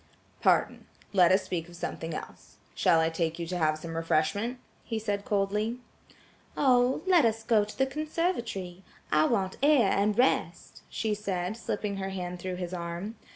[0.41, 0.87] "Pardon.
[1.13, 2.57] Let us speak of something else.
[2.73, 5.77] Shall I take you to have some refreshment?" he said coldly.
[6.57, 8.83] "Oh, let us go to the conservatory.
[9.11, 13.13] I want air and rest," she said, slipping her hand through his arm.